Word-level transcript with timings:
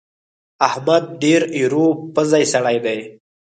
احمد 0.67 1.03
ډېر 1.23 1.41
ايرو 1.57 1.85
پزی 2.13 2.43
سړی 2.53 2.77
دی. 2.85 2.99